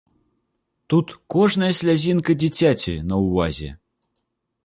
[0.93, 3.69] Тут кожная слязінка дзіцяці на ўвазе.